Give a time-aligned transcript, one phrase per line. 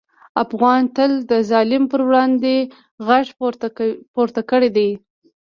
[0.43, 2.53] افغان تل د ظلم پر وړاندې
[3.07, 3.25] غږ
[4.17, 4.89] پورته کړی دی.